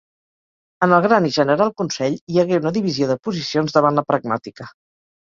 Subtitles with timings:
[0.85, 4.73] En el Gran i General Consell hi hagué una divisió de posicions davant la pragmàtica.